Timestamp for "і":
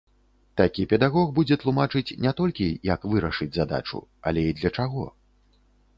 4.49-4.57